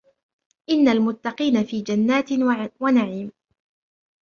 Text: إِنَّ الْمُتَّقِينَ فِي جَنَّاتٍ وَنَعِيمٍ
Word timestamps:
إِنَّ 0.69 0.87
الْمُتَّقِينَ 0.87 1.63
فِي 1.63 1.81
جَنَّاتٍ 1.81 2.29
وَنَعِيمٍ 2.79 3.31